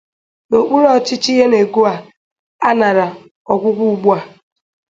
n'okpuru 0.49 0.85
ọchịchị 0.95 1.31
Yenagoa 1.39 1.93
anara 2.69 3.05
ọgwụgwọ 3.51 3.83
ugbua. 3.93 4.17